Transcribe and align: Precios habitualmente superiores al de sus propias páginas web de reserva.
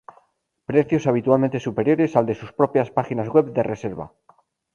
Precios 0.65 1.05
habitualmente 1.05 1.59
superiores 1.59 2.15
al 2.15 2.25
de 2.25 2.33
sus 2.33 2.51
propias 2.53 2.89
páginas 2.89 3.29
web 3.29 3.53
de 3.53 3.61
reserva. 3.61 4.11